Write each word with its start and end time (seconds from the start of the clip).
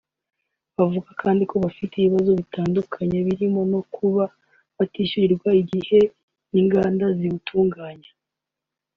bavuga 0.77 1.09
kandi 1.21 1.43
ko 1.49 1.55
bafite 1.65 1.93
ibibazo 1.97 2.31
bitandandukanye 2.39 3.17
birimo 3.27 3.61
no 3.71 3.81
kuba 3.95 4.23
batishyurirwa 4.77 5.49
igihe 5.61 5.99
n’inganda 6.51 7.05
ziwutunganya 7.17 8.09